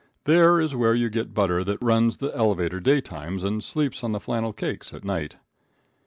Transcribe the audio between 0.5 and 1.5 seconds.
is where you get